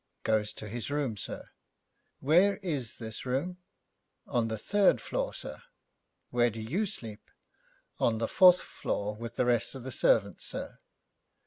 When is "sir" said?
1.15-1.45, 5.31-5.61, 10.47-10.79